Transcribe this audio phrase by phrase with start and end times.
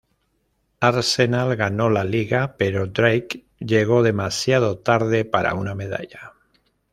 [0.79, 6.33] Arsenal ganó la liga pero Drake llegó demasiado tarde para una medalla.